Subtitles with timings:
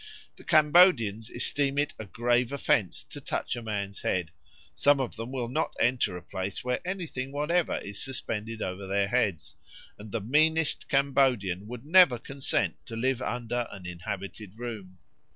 [0.37, 4.31] The Cambodians esteem it a grave offence to touch a man's head;
[4.73, 9.09] some of them will not enter a place where anything whatever is suspended over their
[9.09, 9.57] heads;
[9.99, 14.97] and the meanest Cambodian would never consent to live under an inhabited room.